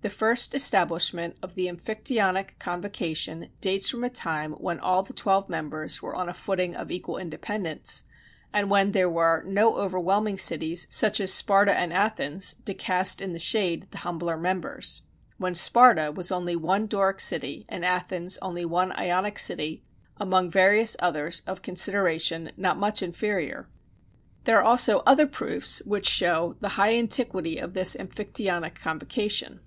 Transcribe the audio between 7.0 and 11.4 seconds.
independence, and when there were no overwhelming cities such as